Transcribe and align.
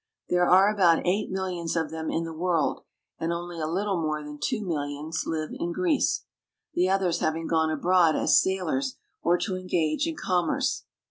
There 0.29 0.49
are 0.49 0.73
about 0.73 1.05
eight 1.05 1.29
millions 1.29 1.75
of 1.75 1.91
them 1.91 2.09
in 2.09 2.23
the 2.23 2.33
world, 2.33 2.81
and 3.19 3.31
only 3.31 3.59
a 3.59 3.67
little 3.67 4.01
more 4.01 4.23
than 4.23 4.39
two 4.41 4.65
millions 4.65 5.25
live 5.27 5.51
in 5.53 5.71
Greece, 5.73 6.23
the 6.73 6.89
others 6.89 7.19
having 7.19 7.45
gone 7.45 7.69
abroad 7.69 8.15
as 8.15 8.41
sailors 8.41 8.97
or 9.21 9.37
to 9.37 9.55
engage 9.55 10.07
in 10.07 10.15
com 10.15 10.47
merce. 10.47 10.85